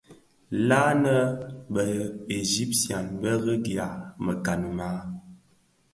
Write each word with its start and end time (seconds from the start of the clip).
La 0.69 0.77
nnë 0.99 1.13
bë 1.73 1.83
ya 1.97 2.07
Egypten 2.39 3.05
bë 3.21 3.31
rëňgya 3.43 3.87
mekani 4.25 4.71
maa? 4.77 4.99